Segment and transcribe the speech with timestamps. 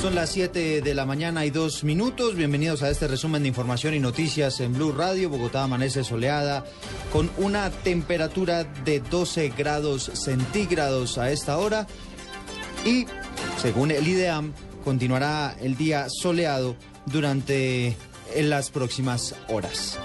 [0.00, 2.34] Son las 7 de la mañana y dos minutos.
[2.34, 5.28] Bienvenidos a este resumen de información y noticias en Blue Radio.
[5.28, 6.64] Bogotá amanece soleada
[7.12, 11.86] con una temperatura de 12 grados centígrados a esta hora.
[12.86, 13.04] Y
[13.60, 14.54] según el IDEAM,
[14.84, 17.94] continuará el día soleado durante
[18.34, 19.98] las próximas horas.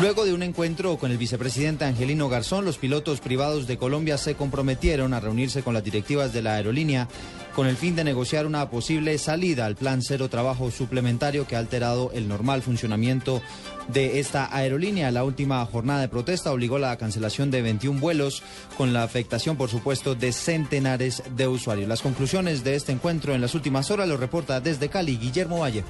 [0.00, 4.36] Luego de un encuentro con el vicepresidente Angelino Garzón, los pilotos privados de Colombia se
[4.36, 7.08] comprometieron a reunirse con las directivas de la aerolínea
[7.54, 11.58] con el fin de negociar una posible salida al plan cero trabajo suplementario que ha
[11.58, 13.42] alterado el normal funcionamiento
[13.88, 15.10] de esta aerolínea.
[15.10, 18.42] La última jornada de protesta obligó a la cancelación de 21 vuelos
[18.76, 21.88] con la afectación, por supuesto, de centenares de usuarios.
[21.88, 25.84] Las conclusiones de este encuentro en las últimas horas lo reporta desde Cali Guillermo Valle.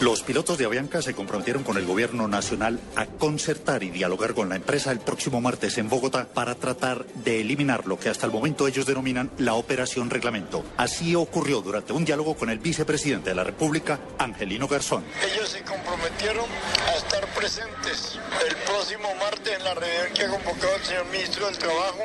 [0.00, 4.48] Los pilotos de Avianca se comprometieron con el gobierno nacional a concertar y dialogar con
[4.48, 8.32] la empresa el próximo martes en Bogotá para tratar de eliminar lo que hasta el
[8.32, 10.64] momento ellos denominan la operación reglamento.
[10.78, 15.04] Así ocurrió durante un diálogo con el vicepresidente de la República, Angelino Garzón.
[15.34, 16.46] Ellos se comprometieron
[16.88, 21.44] a estar presentes el próximo martes en la reunión que ha convocado el señor ministro
[21.44, 22.04] del Trabajo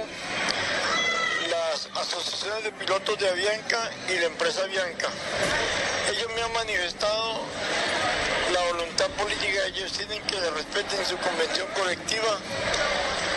[1.96, 5.08] las asociaciones de pilotos de Avianca y la empresa Avianca.
[6.12, 7.40] Ellos me han manifestado
[8.52, 12.38] la voluntad política, ellos tienen que le respeten su convención colectiva,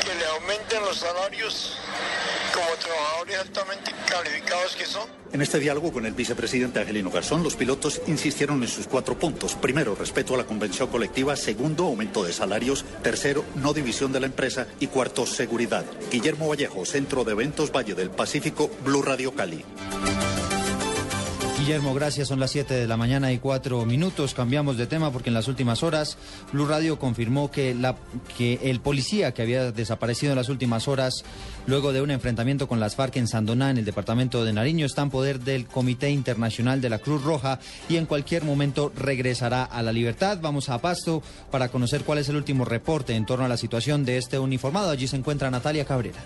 [0.04, 1.76] que le aumenten los salarios
[2.58, 5.08] como trabajadores altamente calificados que son.
[5.32, 9.54] En este diálogo con el vicepresidente Angelino Garzón, los pilotos insistieron en sus cuatro puntos.
[9.54, 11.36] Primero, respeto a la convención colectiva.
[11.36, 12.84] Segundo, aumento de salarios.
[13.02, 14.66] Tercero, no división de la empresa.
[14.80, 15.84] Y cuarto, seguridad.
[16.10, 19.64] Guillermo Vallejo, Centro de Eventos Valle del Pacífico, Blue Radio Cali.
[21.58, 22.28] Guillermo, gracias.
[22.28, 24.32] Son las 7 de la mañana y cuatro minutos.
[24.32, 26.16] Cambiamos de tema porque en las últimas horas
[26.52, 27.76] Blue Radio confirmó que,
[28.36, 31.24] que el policía que había desaparecido en las últimas horas
[31.66, 35.02] luego de un enfrentamiento con las FARC en Sandoná, en el departamento de Nariño, está
[35.02, 37.58] en poder del Comité Internacional de la Cruz Roja
[37.88, 40.38] y en cualquier momento regresará a la libertad.
[40.40, 44.04] Vamos a Pasto para conocer cuál es el último reporte en torno a la situación
[44.04, 44.90] de este uniformado.
[44.90, 46.20] Allí se encuentra Natalia Cabrera.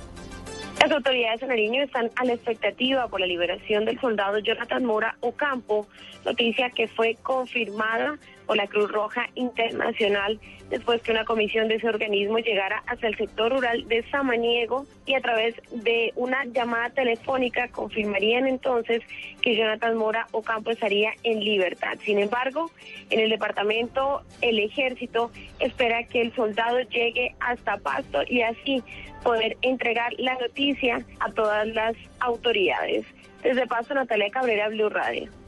[0.93, 5.17] Las autoridades de Nariño están a la expectativa por la liberación del soldado Jonathan Mora
[5.21, 5.87] Ocampo,
[6.23, 10.41] noticia que fue confirmada por la Cruz Roja Internacional
[10.73, 15.15] después que una comisión de ese organismo llegara hasta el sector rural de Samaniego y
[15.15, 19.03] a través de una llamada telefónica confirmarían entonces
[19.43, 21.99] que Jonathan Mora Ocampo estaría en libertad.
[22.03, 22.71] Sin embargo,
[23.11, 28.83] en el departamento el ejército espera que el soldado llegue hasta Pasto y así
[29.23, 33.05] poder entregar la noticia a todas las autoridades.
[33.43, 35.42] Desde Pasto, Natalia Cabrera, Blue Radio.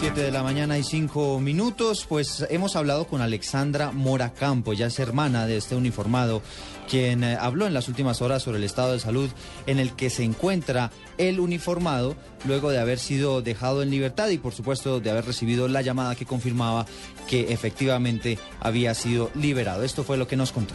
[0.00, 4.86] 7 de la mañana y 5 minutos, pues hemos hablado con Alexandra Mora Campo, ya
[4.86, 6.40] es hermana de este uniformado,
[6.88, 9.28] quien eh, habló en las últimas horas sobre el estado de salud
[9.66, 12.16] en el que se encuentra el uniformado
[12.46, 16.14] luego de haber sido dejado en libertad y por supuesto de haber recibido la llamada
[16.14, 16.86] que confirmaba
[17.28, 19.84] que efectivamente había sido liberado.
[19.84, 20.74] Esto fue lo que nos contó.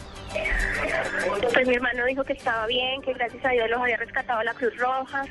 [1.56, 4.52] Pues mi hermano dijo que estaba bien, que gracias a Dios los había rescatado la
[4.52, 5.24] Cruz Roja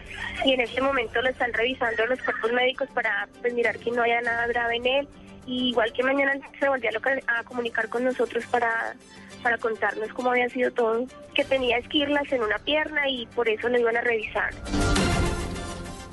[0.44, 4.02] y en este momento lo están revisando los cuerpos médicos para pues, mirar que no
[4.02, 5.08] haya nada grave en él.
[5.46, 8.96] Y igual que mañana se volvió a, a comunicar con nosotros para,
[9.44, 11.06] para contarnos cómo había sido todo,
[11.36, 14.52] que tenía esquirlas en una pierna y por eso lo iban a revisar.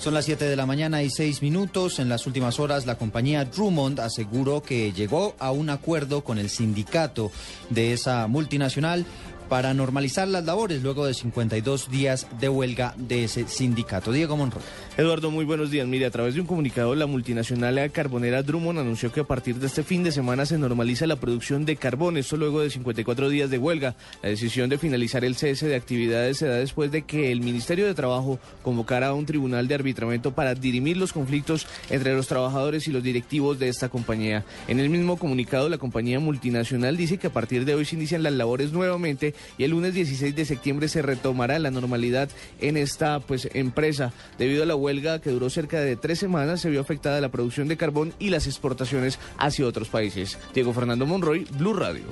[0.03, 2.01] Son las 7 de la mañana y 6 minutos.
[2.01, 6.51] En las últimas horas, la compañía Drummond aseguró que llegó a un acuerdo con el
[6.51, 7.31] sindicato
[7.71, 9.07] de esa multinacional
[9.53, 14.11] para normalizar las labores luego de 52 días de huelga de ese sindicato.
[14.11, 14.63] Diego Monroy.
[14.97, 15.87] Eduardo, muy buenos días.
[15.87, 19.67] Mire, a través de un comunicado, la multinacional carbonera Drummond anunció que a partir de
[19.67, 22.17] este fin de semana se normaliza la producción de carbón.
[22.17, 23.95] Esto luego de 54 días de huelga.
[24.23, 27.85] La decisión de finalizar el cese de actividades se da después de que el Ministerio
[27.85, 32.89] de Trabajo convocara a un tribunal de arbitramiento para dirimir los conflictos entre los trabajadores
[32.89, 34.47] y los directivos de esta compañía.
[34.67, 38.23] En el mismo comunicado, la compañía multinacional dice que a partir de hoy se inician
[38.23, 42.29] las labores nuevamente y el lunes 16 de septiembre se retomará la normalidad
[42.61, 44.13] en esta pues empresa.
[44.39, 47.69] Debido a la huelga que duró cerca de tres semanas, se vio afectada la producción
[47.69, 50.39] de carbón y las exportaciones hacia otros países.
[50.55, 52.05] Diego Fernando Monroy, Blue Radio.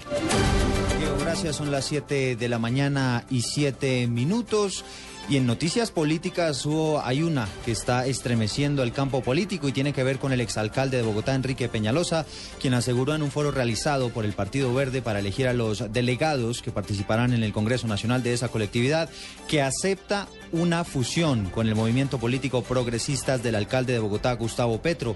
[0.99, 1.57] Diego, gracias.
[1.57, 4.85] Son las 7 de la mañana y 7 minutos.
[5.29, 9.93] Y en noticias políticas hubo, hay una que está estremeciendo el campo político y tiene
[9.93, 12.27] que ver con el exalcalde de Bogotá, Enrique Peñalosa,
[12.61, 16.63] quien aseguró en un foro realizado por el Partido Verde para elegir a los delegados
[16.63, 19.09] que participarán en el Congreso Nacional de esa colectividad,
[19.47, 25.15] que acepta una fusión con el movimiento político progresistas del alcalde de Bogotá, Gustavo Petro.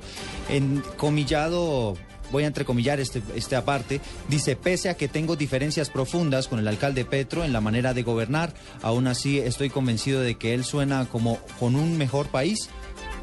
[0.48, 1.96] En comillado
[2.30, 7.04] voy a entrecomillar este, aparte, dice, pese a que tengo diferencias profundas con el alcalde
[7.04, 11.38] Petro en la manera de gobernar, aún así estoy convencido de que él suena como
[11.58, 12.68] con un mejor país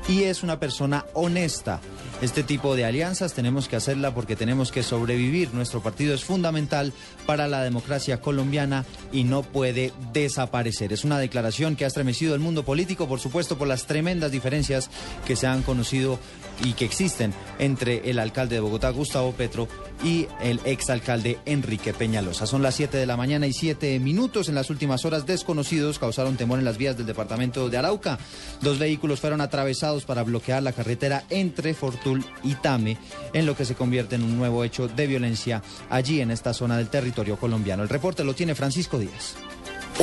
[0.08, 1.80] y es una persona honesta.
[2.22, 5.54] Este tipo de alianzas tenemos que hacerla porque tenemos que sobrevivir.
[5.54, 6.94] Nuestro partido es fundamental
[7.26, 10.94] para la democracia colombiana y no puede desaparecer.
[10.94, 14.92] Es una declaración que ha estremecido el mundo político, por supuesto, por las tremendas diferencias
[15.26, 16.20] que se han conocido
[16.64, 19.68] y que existen entre el alcalde de Bogotá, Gustavo Petro,
[20.04, 22.48] y el exalcalde Enrique Peñalosa.
[22.48, 24.50] Son las 7 de la mañana y 7 minutos.
[24.50, 28.18] En las últimas horas, desconocidos causaron temor en las vías del departamento de Arauca.
[28.62, 32.98] Dos vehículos fueron atravesados para bloquear la carretera entre Fortul y Tame,
[33.34, 36.78] en lo que se convierte en un nuevo hecho de violencia allí en esta zona
[36.78, 37.84] del territorio colombiano.
[37.84, 39.36] El reporte lo tiene Francisco Díaz.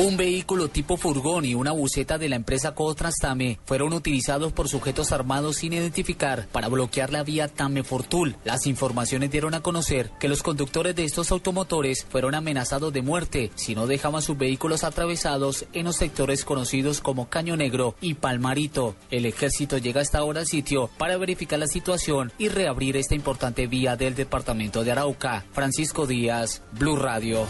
[0.01, 5.11] Un vehículo tipo furgón y una buceta de la empresa Cotrastame fueron utilizados por sujetos
[5.11, 8.37] armados sin identificar para bloquear la vía Tame Fortul.
[8.45, 13.51] Las informaciones dieron a conocer que los conductores de estos automotores fueron amenazados de muerte
[13.55, 18.95] si no dejaban sus vehículos atravesados en los sectores conocidos como Caño Negro y Palmarito.
[19.11, 23.67] El ejército llega hasta ahora al sitio para verificar la situación y reabrir esta importante
[23.67, 25.43] vía del departamento de Arauca.
[25.51, 27.45] Francisco Díaz, Blue Radio.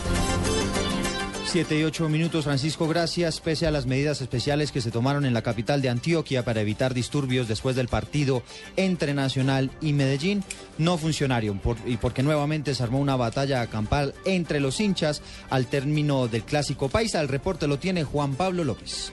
[1.51, 3.39] Siete y ocho minutos, Francisco, gracias.
[3.39, 6.93] Pese a las medidas especiales que se tomaron en la capital de Antioquia para evitar
[6.93, 8.43] disturbios después del partido
[8.75, 10.43] entre Nacional y Medellín,
[10.77, 16.27] no funcionaron y porque nuevamente se armó una batalla campal entre los hinchas al término
[16.27, 17.19] del clásico paisa.
[17.19, 19.11] El reporte lo tiene Juan Pablo López.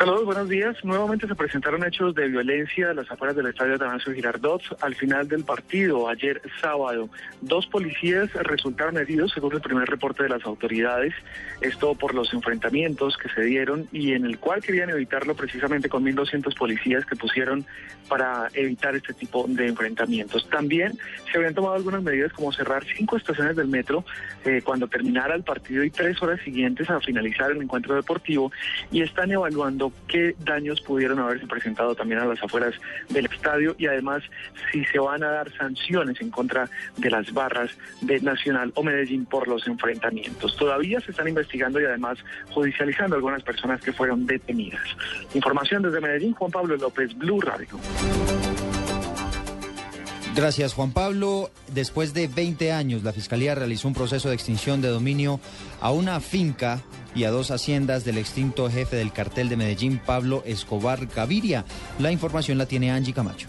[0.00, 0.82] Saludos, buenos días.
[0.82, 5.28] Nuevamente se presentaron hechos de violencia a las afueras del estadio Atanasio Girardot al final
[5.28, 7.10] del partido, ayer sábado.
[7.42, 11.12] Dos policías resultaron heridos, según el primer reporte de las autoridades.
[11.60, 16.02] Esto por los enfrentamientos que se dieron y en el cual querían evitarlo precisamente con
[16.02, 17.66] 1.200 policías que pusieron
[18.08, 20.48] para evitar este tipo de enfrentamientos.
[20.48, 20.98] También
[21.30, 24.06] se habían tomado algunas medidas como cerrar cinco estaciones del metro
[24.46, 28.50] eh, cuando terminara el partido y tres horas siguientes a finalizar el encuentro deportivo
[28.90, 32.74] y están evaluando qué daños pudieron haberse presentado también a las afueras
[33.08, 34.22] del estadio y además
[34.70, 37.70] si se van a dar sanciones en contra de las barras
[38.00, 40.56] de Nacional o Medellín por los enfrentamientos.
[40.56, 42.18] Todavía se están investigando y además
[42.50, 44.84] judicializando algunas personas que fueron detenidas.
[45.34, 47.78] Información desde Medellín, Juan Pablo López, Blue Radio.
[50.34, 51.50] Gracias, Juan Pablo.
[51.74, 55.40] Después de 20 años, la Fiscalía realizó un proceso de extinción de dominio
[55.80, 56.80] a una finca
[57.14, 61.64] y a dos haciendas del extinto jefe del cartel de Medellín, Pablo Escobar Gaviria.
[61.98, 63.48] La información la tiene Angie Camacho.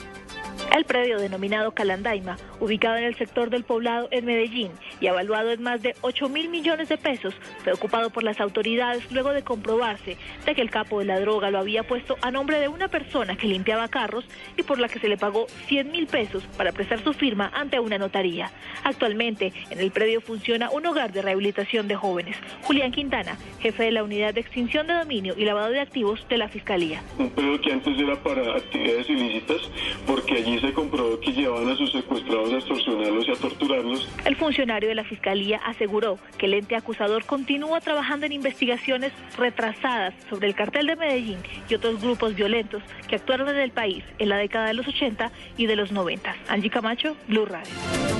[0.71, 4.71] El predio denominado Calandaima, ubicado en el sector del poblado en Medellín
[5.01, 9.11] y evaluado en más de 8 mil millones de pesos, fue ocupado por las autoridades
[9.11, 12.57] luego de comprobarse de que el capo de la droga lo había puesto a nombre
[12.61, 14.23] de una persona que limpiaba carros
[14.55, 17.77] y por la que se le pagó 100 mil pesos para prestar su firma ante
[17.77, 18.49] una notaría.
[18.85, 22.37] Actualmente, en el predio funciona un hogar de rehabilitación de jóvenes.
[22.61, 26.37] Julián Quintana, jefe de la unidad de extinción de dominio y lavado de activos de
[26.37, 27.03] la Fiscalía.
[27.19, 29.69] Un predio que antes era para actividades ilícitas
[30.07, 34.09] porque allí se comprobó que llevaban a sus secuestrados a extorsionarlos y a torturarlos.
[34.25, 40.13] El funcionario de la Fiscalía aseguró que el ente acusador continúa trabajando en investigaciones retrasadas
[40.29, 44.29] sobre el cartel de Medellín y otros grupos violentos que actuaron en el país en
[44.29, 46.35] la década de los 80 y de los 90.
[46.47, 48.10] Angie Camacho, Blue Radio.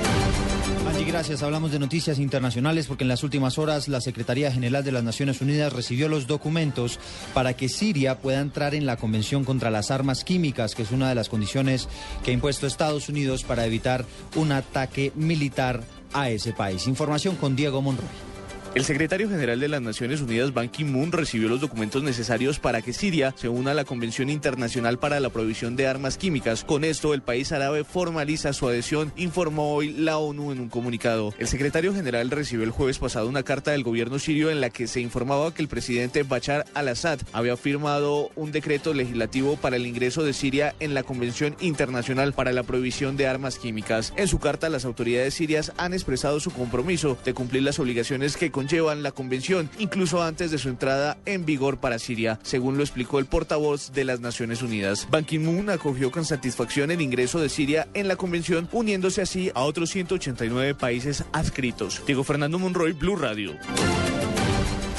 [0.87, 1.43] Angie, gracias.
[1.43, 5.41] Hablamos de noticias internacionales porque en las últimas horas la Secretaría General de las Naciones
[5.41, 6.99] Unidas recibió los documentos
[7.33, 11.09] para que Siria pueda entrar en la Convención contra las Armas Químicas, que es una
[11.09, 11.87] de las condiciones
[12.23, 16.87] que ha impuesto Estados Unidos para evitar un ataque militar a ese país.
[16.87, 18.30] Información con Diego Monroy.
[18.73, 22.93] El secretario general de las Naciones Unidas, Ban Ki-moon, recibió los documentos necesarios para que
[22.93, 26.63] Siria se una a la Convención Internacional para la Provisión de Armas Químicas.
[26.63, 31.33] Con esto, el país árabe formaliza su adhesión, informó hoy la ONU en un comunicado.
[31.37, 34.87] El secretario general recibió el jueves pasado una carta del gobierno sirio en la que
[34.87, 40.23] se informaba que el presidente Bachar al-Assad había firmado un decreto legislativo para el ingreso
[40.23, 44.13] de Siria en la Convención Internacional para la Prohibición de Armas Químicas.
[44.15, 48.49] En su carta, las autoridades sirias han expresado su compromiso de cumplir las obligaciones que
[48.61, 53.17] conllevan la convención, incluso antes de su entrada en vigor para Siria, según lo explicó
[53.17, 55.07] el portavoz de las Naciones Unidas.
[55.09, 59.61] Ban Ki-moon acogió con satisfacción el ingreso de Siria en la convención, uniéndose así a
[59.61, 62.03] otros 189 países adscritos.
[62.05, 63.53] Diego Fernando Monroy, Blue Radio.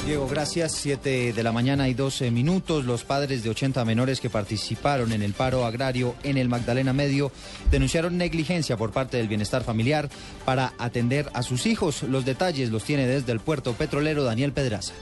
[0.05, 0.73] Diego, gracias.
[0.73, 2.83] Siete de la mañana y 12 minutos.
[2.83, 7.31] Los padres de 80 menores que participaron en el paro agrario en el Magdalena Medio
[7.71, 10.09] denunciaron negligencia por parte del bienestar familiar
[10.43, 12.03] para atender a sus hijos.
[12.03, 14.93] Los detalles los tiene desde el puerto petrolero Daniel Pedraza.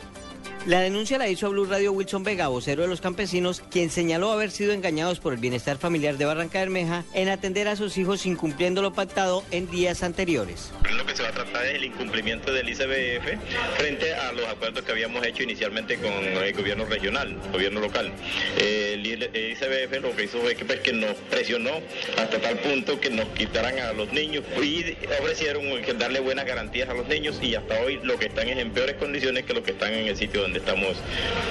[0.68, 4.32] La denuncia la hizo a Blue Radio Wilson Vega, vocero de los campesinos, quien señaló
[4.32, 8.28] haber sido engañados por el bienestar familiar de Barranca Bermeja en atender a sus hijos
[8.28, 10.72] incumpliendo lo pactado en días anteriores.
[10.96, 13.40] Lo que se va a tratar es el incumplimiento del ICBF
[13.78, 18.12] frente a los acuerdos que habíamos hecho inicialmente con el gobierno regional, gobierno local.
[18.56, 21.72] El ICBF lo que hizo fue que, pues, que nos presionó
[22.20, 25.64] hasta tal punto que nos quitaran a los niños y ofrecieron
[25.98, 28.98] darle buenas garantías a los niños y hasta hoy lo que están es en peores
[28.98, 30.98] condiciones que lo que están en el sitio donde donde estamos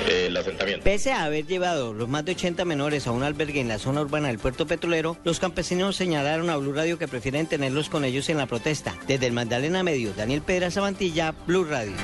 [0.08, 0.84] eh, el asentamiento.
[0.84, 4.02] Pese a haber llevado los más de 80 menores a un albergue en la zona
[4.02, 8.28] urbana del puerto petrolero, los campesinos señalaron a Blue Radio que prefieren tenerlos con ellos
[8.28, 8.94] en la protesta.
[9.06, 11.94] Desde el Magdalena Medio, Daniel Pedra Sabantilla, Blue Radio.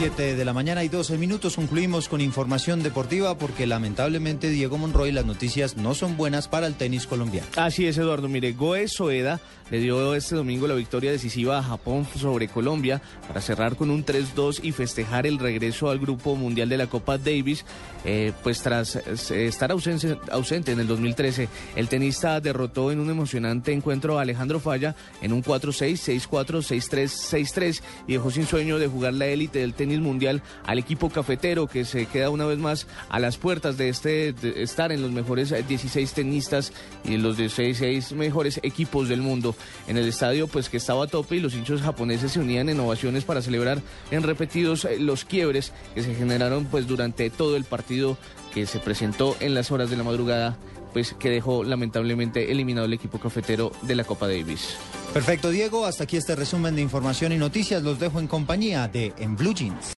[0.00, 5.12] 7 de la mañana y 12 minutos concluimos con información deportiva porque lamentablemente Diego Monroy
[5.12, 7.46] las noticias no son buenas para el tenis colombiano.
[7.56, 12.06] Así es Eduardo, mire, Goe Soeda le dio este domingo la victoria decisiva a Japón
[12.16, 16.76] sobre Colombia para cerrar con un 3-2 y festejar el regreso al Grupo Mundial de
[16.76, 17.64] la Copa Davis,
[18.04, 21.48] eh, pues tras eh, estar ausente, ausente en el 2013.
[21.76, 27.04] El tenista derrotó en un emocionante encuentro a Alejandro Falla en un 4-6, 6-4, 6-3,
[27.44, 31.66] 6-3 y dejó sin sueño de jugar la élite del tenis mundial al equipo cafetero
[31.66, 35.52] que se queda una vez más a las puertas de este estar en los mejores
[35.66, 36.72] 16 tenistas
[37.04, 39.54] y los 16 mejores equipos del mundo.
[39.88, 42.80] En el estadio pues que estaba a tope y los hinchos japoneses se unían en
[42.80, 43.80] ovaciones para celebrar
[44.10, 48.16] en repetidos eh, los quiebres que se generaron pues durante todo el partido
[48.54, 50.56] que se presentó en las horas de la madrugada
[50.92, 54.76] pues que dejó lamentablemente eliminado el equipo cafetero de la Copa Davis.
[55.12, 55.86] Perfecto, Diego.
[55.86, 57.82] Hasta aquí este resumen de información y noticias.
[57.82, 59.86] Los dejo en compañía de En Blue Jeans.